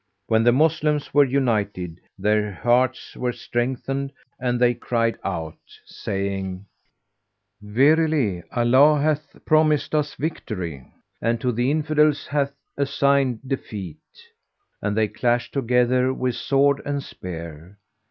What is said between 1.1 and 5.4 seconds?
were united, their hearts were strengthened and they cried